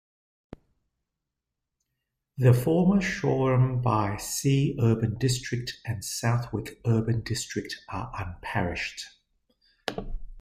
The 2.39 2.55
former 2.55 3.01
Shoreham 3.01 3.83
by 3.83 4.17
Sea 4.17 4.75
Urban 4.81 5.19
District 5.19 5.73
and 5.85 6.03
Southwick 6.03 6.81
Urban 6.87 7.21
District 7.21 7.75
are 7.87 8.11
unparished. 8.17 9.05